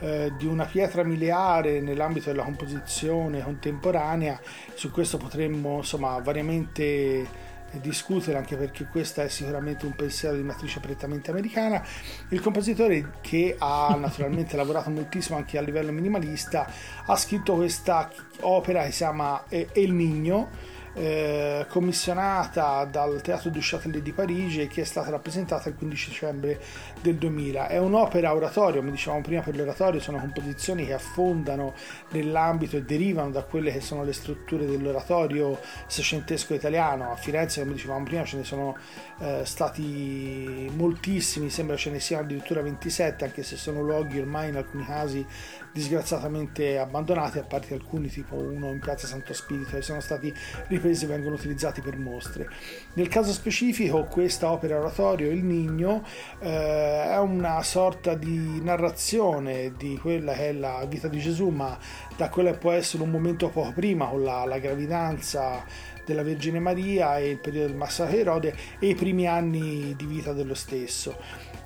[0.00, 4.40] eh, di una pietra miliare nell'ambito della composizione contemporanea.
[4.74, 7.48] Su questo potremmo insomma variamente
[7.78, 11.82] discutere anche perché questo è sicuramente un pensiero di matrice prettamente americana.
[12.30, 16.66] Il compositore che ha naturalmente lavorato moltissimo anche a livello minimalista
[17.06, 18.10] ha scritto questa
[18.40, 20.48] opera che si chiama eh, El Niño
[20.94, 26.08] eh, commissionata dal Teatro du Châtelet di Parigi e che è stata rappresentata il 15
[26.08, 26.60] dicembre
[27.00, 27.68] del 2000.
[27.68, 31.74] È un'opera oratorio, come dicevamo prima per l'oratorio, sono composizioni che affondano
[32.10, 37.10] nell'ambito e derivano da quelle che sono le strutture dell'oratorio seicentesco italiano.
[37.12, 38.76] A Firenze, come dicevamo prima, ce ne sono
[39.20, 44.56] eh, stati moltissimi, sembra ce ne siano addirittura 27, anche se sono luoghi ormai in
[44.56, 45.24] alcuni casi
[45.72, 50.32] disgraziatamente abbandonati, a parte alcuni, tipo uno in piazza Santo Spirito, che sono stati
[50.68, 52.48] ripresi e vengono utilizzati per mostre.
[52.94, 56.04] Nel caso specifico, questa opera oratorio, Il Nigno,
[56.40, 61.78] eh, è una sorta di narrazione di quella che è la vita di Gesù, ma
[62.16, 65.64] da quello che può essere un momento poco prima, con la, la gravidanza
[66.10, 70.04] della Vergine Maria e il periodo del massacro di Erode e i primi anni di
[70.06, 71.16] vita dello stesso.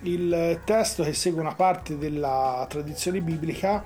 [0.00, 3.82] Il testo che segue una parte della tradizione biblica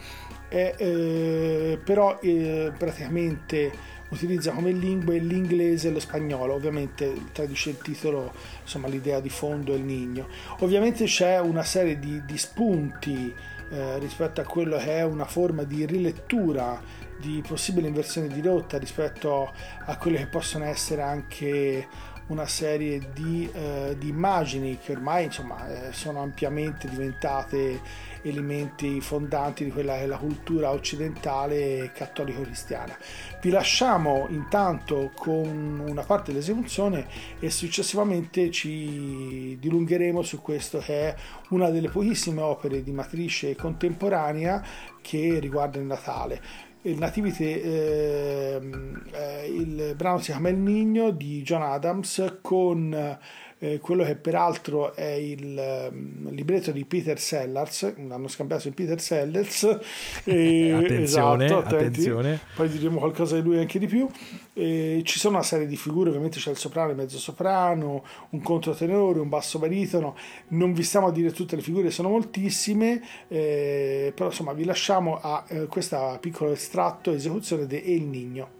[0.49, 7.79] è eh, però eh, praticamente utilizza come lingue l'inglese e lo spagnolo, ovviamente traduce il
[7.79, 8.33] titolo,
[8.63, 10.29] insomma l'idea di fondo è il Nigno.
[10.61, 13.35] Ovviamente c'è una serie di, di spunti
[13.71, 16.81] eh, rispetto a quello che è una forma di rilettura
[17.19, 19.53] di possibile inversione di rotta rispetto
[19.85, 21.87] a quelle che possono essere anche
[22.29, 27.81] una serie di, eh, di immagini che ormai insomma, eh, sono ampiamente diventate
[28.29, 32.97] elementi fondanti di quella che è la cultura occidentale cattolico-cristiana.
[33.41, 37.07] Vi lasciamo intanto con una parte dell'esecuzione
[37.39, 41.14] e successivamente ci dilungheremo su questo che è
[41.51, 44.62] una delle pochissime opere di matrice contemporanea
[45.01, 46.41] che riguarda il Natale.
[46.83, 53.18] Il Nativity, ehm, eh, il brano si chiama Il Nigno di John Adams con
[53.61, 59.01] eh, quello che peraltro è il um, libretto di Peter Sellers, l'hanno scambiato in Peter
[59.01, 59.79] Sellers.
[60.29, 62.39] Eh, attenzione, esatto, attenzione.
[62.55, 64.09] Poi diremo qualcosa di lui anche di più.
[64.53, 68.43] Eh, ci sono una serie di figure, ovviamente c'è il soprano, il mezzo soprano, un
[68.43, 70.17] controtenore, un basso baritono.
[70.49, 75.19] Non vi stiamo a dire tutte le figure, sono moltissime, eh, però insomma vi lasciamo
[75.21, 78.58] a eh, questo piccolo estratto esecuzione di El Nigno.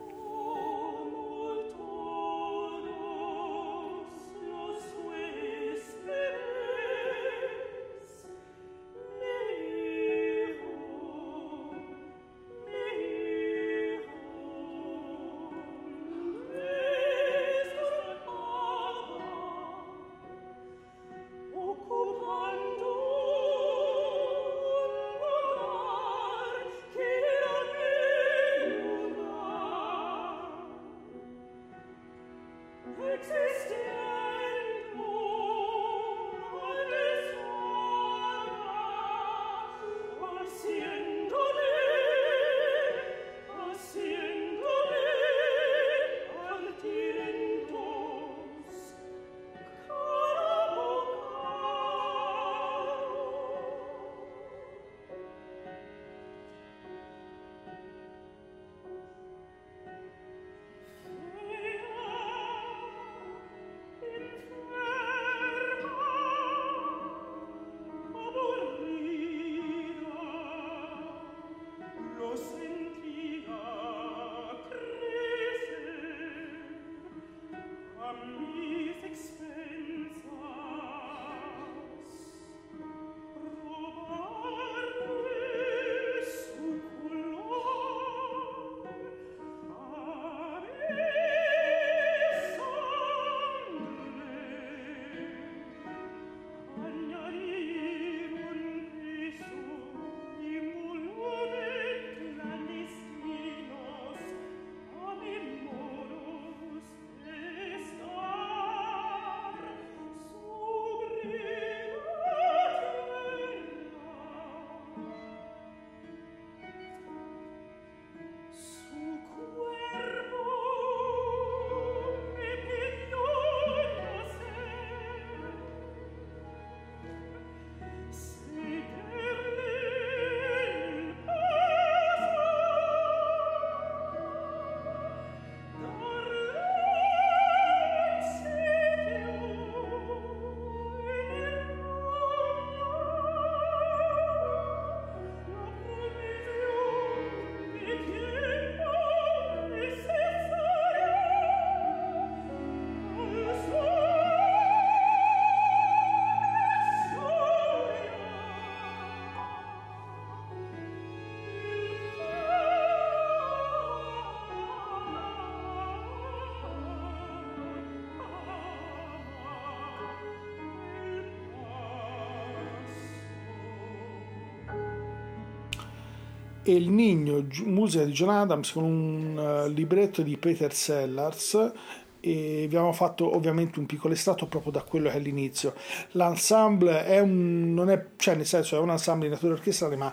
[176.69, 181.73] E il Nigno, musica di John Adams con un uh, libretto di Peter Sellers
[182.21, 185.73] e abbiamo fatto ovviamente un piccolo estratto proprio da quello che è l'inizio.
[186.11, 190.13] L'ensemble è un, non è, cioè nel senso è un ensemble di natura orchestrale, ma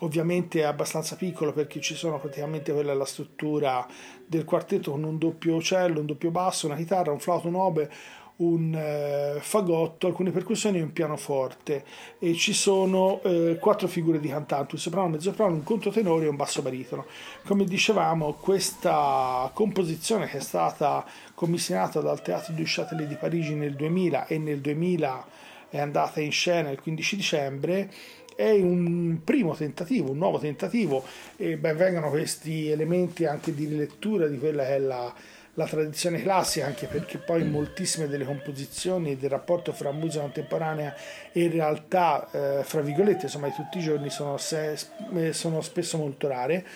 [0.00, 3.86] ovviamente è abbastanza piccolo perché ci sono praticamente quella è la struttura
[4.26, 7.90] del quartetto con un doppio cello, un doppio basso, una chitarra, un flauto, un oboe,
[8.36, 11.84] un eh, fagotto, alcune percussioni e un pianoforte
[12.18, 16.28] e ci sono eh, quattro figure di cantanti, un soprano, un mezzosoprano, un controtenore e
[16.28, 17.06] un basso baritono.
[17.44, 21.04] Come dicevamo, questa composizione che è stata
[21.34, 25.26] commissionata dal Teatro du Châtelet di Parigi nel 2000 e nel 2000
[25.68, 27.90] è andata in scena il 15 dicembre
[28.36, 31.04] è un primo tentativo, un nuovo tentativo
[31.36, 35.14] e ben vengano questi elementi anche di rilettura di quella che è la
[35.54, 40.94] la tradizione classica, anche perché poi moltissime delle composizioni del rapporto fra musica contemporanea
[41.32, 44.76] e realtà, eh, fra virgolette, insomma, di tutti i giorni sono, se,
[45.14, 46.66] eh, sono spesso molto rare.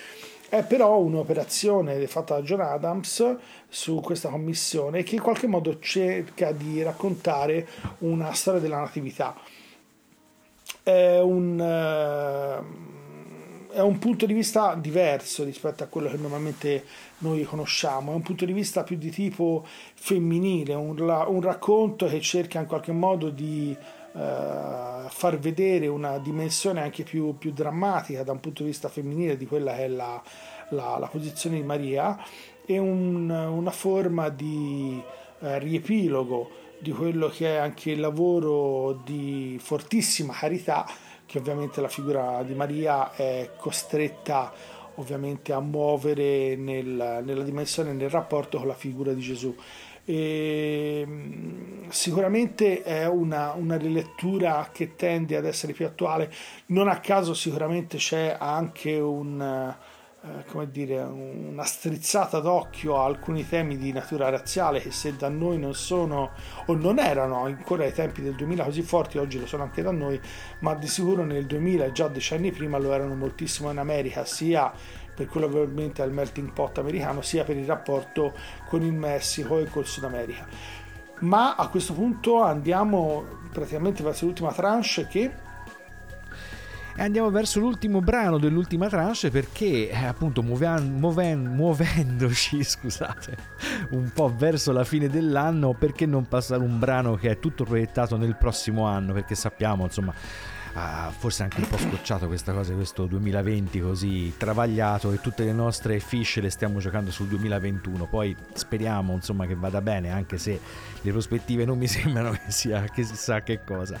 [0.49, 3.35] È però un'operazione fatta da John Adams
[3.67, 7.67] su questa commissione che in qualche modo cerca di raccontare
[7.99, 9.35] una storia della natività.
[10.81, 16.83] È un, eh, è un punto di vista diverso rispetto a quello che normalmente
[17.19, 22.19] noi conosciamo, è un punto di vista più di tipo femminile, un, un racconto che
[22.19, 28.31] cerca in qualche modo di eh, far vedere una dimensione anche più, più, drammatica da
[28.31, 30.21] un punto di vista femminile di quella che è la,
[30.69, 32.17] la, la posizione di Maria.
[32.65, 35.01] E un, una forma di
[35.39, 36.49] eh, riepilogo
[36.79, 40.85] di quello che è anche il lavoro di fortissima carità
[41.25, 44.51] che ovviamente la figura di Maria è costretta
[44.99, 49.55] ovviamente a muovere nel, nella dimensione, nel rapporto con la figura di Gesù.
[50.05, 56.31] E, mm, sicuramente è una, una, rilettura che tende ad essere più attuale,
[56.67, 59.75] non a caso sicuramente c'è anche un,
[60.47, 65.57] come dire, una strizzata d'occhio a alcuni temi di natura razziale che se da noi
[65.59, 66.31] non sono
[66.65, 69.91] o non erano ancora ai tempi del 2000 così forti, oggi lo sono anche da
[69.91, 70.19] noi,
[70.59, 74.71] ma di sicuro nel 2000 e già decenni prima lo erano moltissimo in America, sia
[75.13, 78.33] per quello che ovviamente è il melting pot americano, sia per il rapporto
[78.67, 80.47] con il Messico e col Sud America.
[81.19, 85.47] Ma a questo punto andiamo praticamente verso l'ultima tranche che
[86.99, 93.37] e andiamo verso l'ultimo brano dell'ultima tranche perché eh, appunto muoven, muoven, muovendoci scusate
[93.91, 98.17] un po' verso la fine dell'anno perché non passare un brano che è tutto proiettato
[98.17, 99.13] nel prossimo anno?
[99.13, 100.13] Perché sappiamo insomma
[100.73, 105.53] ah, forse anche un po' scocciato questa cosa, questo 2020 così travagliato e tutte le
[105.53, 108.05] nostre fish le stiamo giocando sul 2021.
[108.05, 110.59] Poi speriamo insomma che vada bene, anche se
[111.01, 113.99] le prospettive non mi sembrano che sia che si sa che cosa.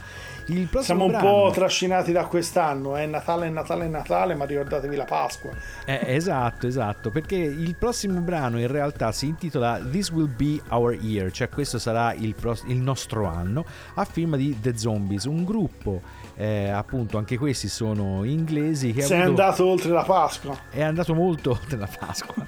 [0.81, 1.27] Siamo un brano...
[1.27, 5.51] po' trascinati da quest'anno, è Natale, Natale, Natale, ma ricordatevi la Pasqua.
[5.85, 10.93] Eh, esatto, esatto, perché il prossimo brano in realtà si intitola This Will Be Our
[10.93, 13.65] Year, cioè questo sarà il, pro- il nostro anno,
[13.95, 16.01] a firma di The Zombies, un gruppo
[16.39, 19.41] eh, appunto anche questi sono inglesi che sei avuto...
[19.41, 20.57] andato oltre la Pasqua.
[20.69, 22.45] È andato molto oltre la Pasqua.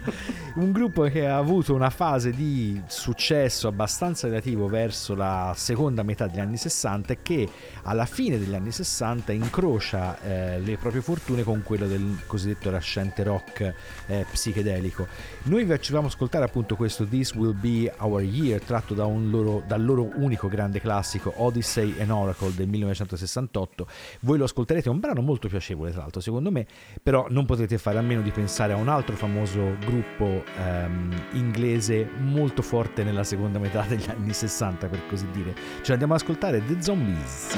[0.55, 6.27] Un gruppo che ha avuto una fase di successo abbastanza relativo verso la seconda metà
[6.27, 7.49] degli anni 60 e che
[7.83, 13.23] alla fine degli anni 60 incrocia eh, le proprie fortune con quello del cosiddetto nascente
[13.23, 13.73] rock
[14.07, 15.05] eh, psichedelico.
[15.43, 19.83] Noi vi facevamo ascoltare appunto questo This Will Be Our Year tratto da loro, dal
[19.83, 23.87] loro unico grande classico Odyssey and Oracle del 1968 ascolto.
[24.21, 26.65] Voi lo ascolterete, è un brano molto piacevole tra l'altro secondo me,
[27.01, 32.09] però non potete fare a meno di pensare a un altro famoso gruppo ehm, inglese
[32.19, 35.53] molto forte nella seconda metà degli anni 60 per così dire.
[35.81, 37.57] Ce l'andiamo ad ascoltare The Zombies.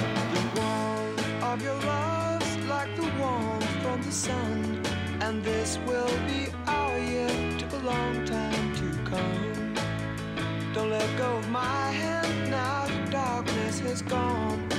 [10.73, 12.87] Don't let go of my hand now.
[12.87, 14.72] The darkness has gone.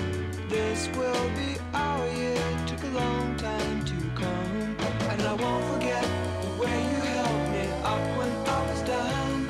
[0.54, 2.38] This will be our year.
[2.68, 4.76] Took a long time to come.
[5.10, 6.04] And I won't forget
[6.42, 9.48] the way you helped me up when I was down.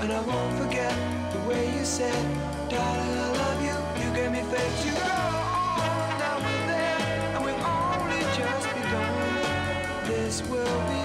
[0.00, 0.94] And I won't forget
[1.32, 2.22] the way you said,
[2.70, 3.76] Darling, I love you.
[4.00, 5.18] You gave me faith to go
[5.82, 6.18] on.
[6.22, 7.00] Now we're there,
[7.34, 9.12] and we've only just begun.
[10.06, 11.03] This will be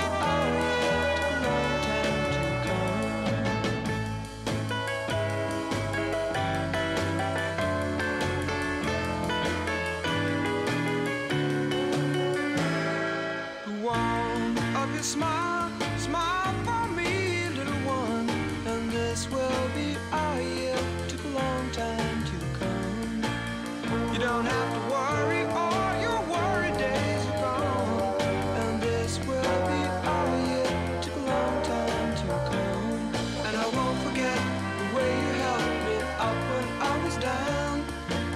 [15.10, 18.30] smile, smile for me, little one.
[18.68, 20.78] And this will be our year.
[21.07, 24.14] Took a long time to come.
[24.14, 28.22] You don't have to worry, all your worry days are gone.
[28.62, 29.82] And this will be
[30.14, 30.72] our year.
[31.01, 32.99] Took a long time to come.
[33.47, 34.39] And I won't forget
[34.82, 35.97] the way you helped me
[36.28, 37.76] up when I was down.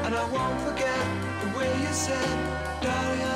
[0.06, 1.06] And I won't forget
[1.44, 2.36] the way you said,
[2.82, 3.33] darling,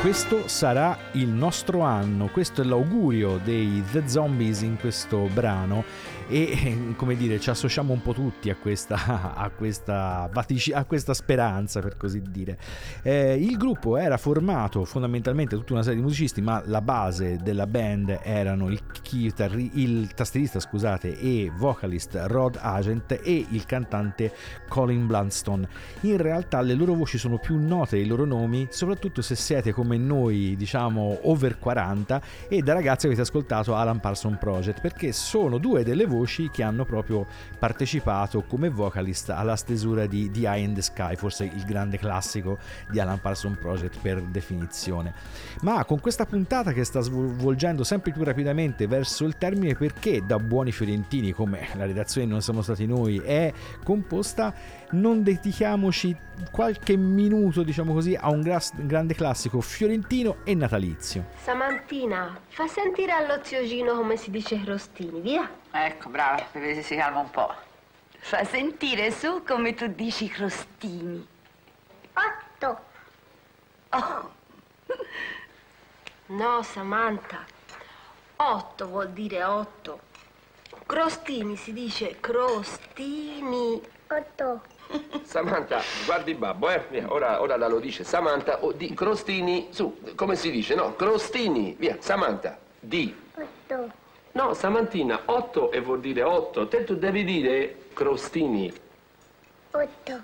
[0.00, 5.84] Questo sarà il nostro anno, questo è l'augurio dei The Zombies in questo brano
[6.30, 11.80] e come dire ci associamo un po' tutti a questa, a questa, a questa speranza
[11.80, 12.56] per così dire.
[13.02, 17.38] Eh, il gruppo era formato fondamentalmente da tutta una serie di musicisti ma la base
[17.42, 24.32] della band erano il, chitarri- il tastierista scusate, e vocalist Rod Agent e il cantante
[24.68, 25.68] Colin Blunstone.
[26.02, 29.96] In realtà le loro voci sono più note i loro nomi, soprattutto se siete come
[29.96, 35.82] noi, diciamo over 40 e da ragazzi avete ascoltato Alan Parsons Project, perché sono due
[35.82, 36.19] delle voci
[36.50, 37.26] che hanno proprio
[37.58, 42.58] partecipato come vocalist alla stesura di The Eye in the Sky, forse il grande classico
[42.90, 45.14] di Alan Parsons Project per definizione.
[45.62, 50.38] Ma con questa puntata che sta svolgendo sempre più rapidamente verso il termine, perché da
[50.38, 53.52] buoni fiorentini, come la redazione Non siamo stati noi, è
[53.84, 54.54] composta,
[54.90, 56.16] non dedichiamoci
[56.50, 61.26] qualche minuto, diciamo così, a un gra- grande classico fiorentino e natalizio.
[61.42, 65.48] Samantina, fa sentire allo zio Gino come si dice crostini, via.
[65.72, 67.54] Ecco, brava, per vedere se si calma un po'.
[68.18, 71.26] Fa sentire su come tu dici crostini.
[72.12, 72.80] Otto.
[73.90, 74.30] Oh,
[76.26, 77.44] No, Samantha.
[78.36, 80.00] Otto vuol dire otto.
[80.86, 83.80] Crostini si dice crostini.
[84.08, 84.62] Otto.
[85.22, 86.84] Samantha, guardi babbo, eh?
[86.88, 88.02] Via, ora, ora la lo dice.
[88.04, 90.74] Samantha, o di crostini, su, come si dice?
[90.74, 93.14] No, crostini, via, Samantha, di.
[93.34, 93.99] Otto.
[94.32, 96.68] No, Samantina, otto e vuol dire otto.
[96.68, 98.72] Te tu devi dire crostini.
[99.72, 100.22] Otto.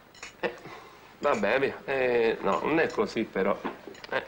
[1.19, 1.77] Vabbè, via.
[1.85, 3.59] Eh, no, non è così però.
[4.11, 4.23] Eh.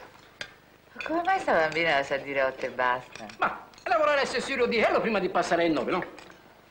[0.93, 3.25] ma come mai sta bambina la sa dire otto e basta?
[3.37, 6.03] Ma lavorare a Sessiro di Hello prima di passare il nove, no?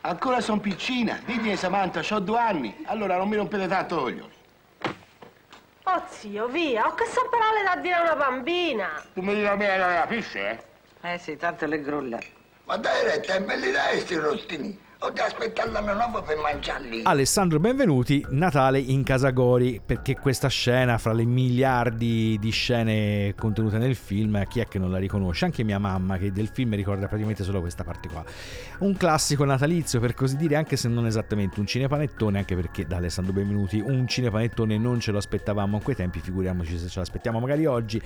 [0.03, 1.21] Ancora son piccina.
[1.25, 2.85] Dite Samantha, ho due anni.
[2.87, 4.37] Allora non mi rompete tanto coglioni.
[5.85, 9.03] Oh zio, via, ho che so parole da dire a una bambina.
[9.15, 10.51] Tu mi dici la mia non la capisce,
[11.01, 11.13] eh?
[11.13, 12.19] Eh sì, tanto le grulla.
[12.69, 17.03] ma täiesti, me olime hästi rutini Ho da aspettare l'anno nuovo per mangiarli.
[17.05, 23.79] Alessandro Benvenuti, Natale in Casa Gori, perché questa scena, fra le miliardi di scene contenute
[23.79, 25.45] nel film, chi è che non la riconosce?
[25.45, 28.25] Anche mia mamma, che del film ricorda praticamente solo questa parte qua.
[28.79, 32.97] Un classico natalizio, per così dire, anche se non esattamente un cinepanettone, anche perché da
[32.97, 37.39] Alessandro Benvenuti un cinepanettone non ce lo aspettavamo a quei tempi, figuriamoci se ce l'aspettiamo
[37.39, 38.03] magari oggi.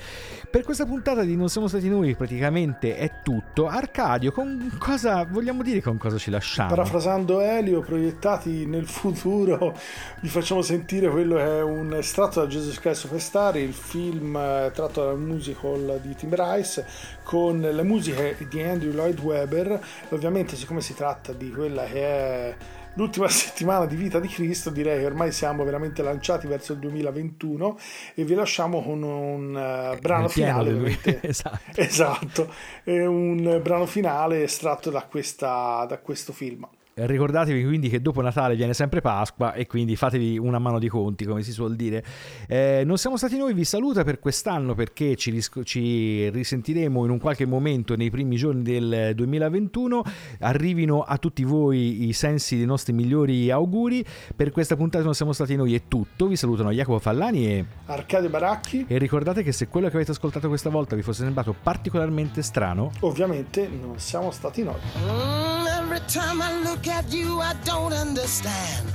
[0.51, 3.67] Per questa puntata di Non siamo stati noi, praticamente è tutto.
[3.67, 6.81] Arcadio, con cosa vogliamo dire con cosa ci lasciamo?
[6.83, 9.79] Parafrasando Elio, proiettati nel futuro,
[10.21, 14.73] vi facciamo sentire quello che è un estratto da Jesus Christ Superstar, il film eh,
[14.75, 16.85] tratto dal musical di Tim Rice,
[17.23, 19.81] con le musiche di Andrew Lloyd Webber.
[20.09, 22.55] Ovviamente, siccome si tratta di quella che è
[22.95, 27.79] l'ultima settimana di vita di Cristo, direi che ormai siamo veramente lanciati verso il 2021
[28.15, 30.99] e vi lasciamo con un eh, brano finale.
[31.23, 31.81] esatto.
[31.81, 32.53] Esatto,
[32.85, 36.67] un brano finale estratto da, questa, da questo film.
[36.95, 41.25] Ricordatevi quindi che dopo Natale viene sempre Pasqua e quindi fatevi una mano di conti,
[41.25, 42.05] come si suol dire.
[42.47, 47.11] Eh, non siamo stati noi, vi saluta per quest'anno perché ci, ris- ci risentiremo in
[47.11, 50.03] un qualche momento nei primi giorni del 2021.
[50.41, 54.05] Arrivino a tutti voi i sensi dei nostri migliori auguri.
[54.37, 56.27] Per questa puntata non siamo stati noi, è tutto.
[56.27, 60.49] Vi salutano Jacopo Fallani e, Arcadio Baracchi, e ricordate che se quello che avete ascoltato
[60.49, 65.62] questa volta vi fosse sembrato particolarmente strano, ovviamente non siamo stati noi.
[66.09, 68.91] Time I look at you, I don't understand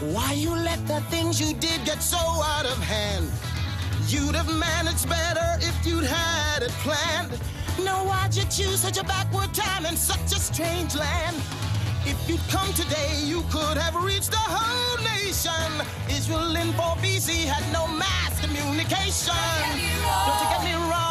[0.00, 3.30] why you let the things you did get so out of hand.
[4.08, 7.32] You'd have managed better if you'd had it planned.
[7.84, 11.36] No, why'd you choose such a backward time in such a strange land?
[12.04, 15.86] If you'd come today, you could have reached the whole nation.
[16.08, 19.34] Israel in 4 BC had no mass communication.
[20.26, 21.09] Don't you get me wrong.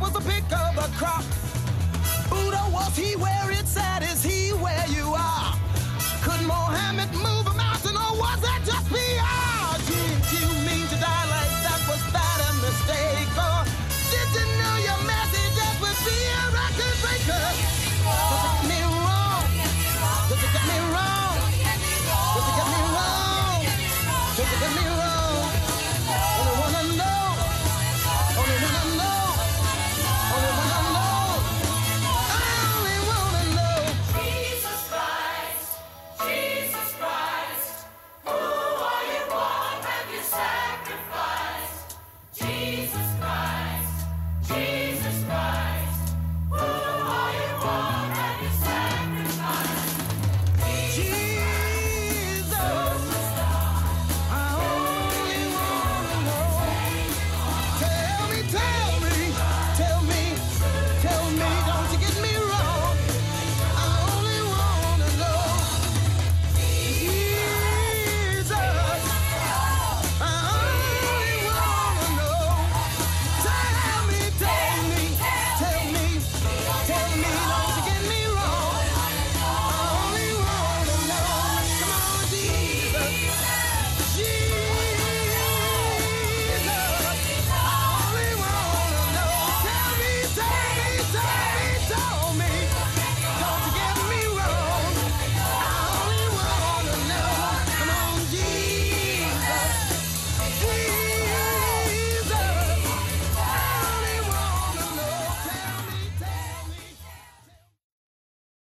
[0.00, 1.24] Was the pick of the crop?
[2.28, 4.02] Buddha, was he where it's at?
[4.02, 5.54] Is he where you are?
[6.22, 7.33] Could Mohammed move